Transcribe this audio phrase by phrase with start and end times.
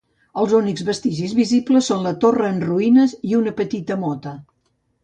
[0.43, 4.37] Els únics vestigis visibles són la torre en ruïnes i una petita mota.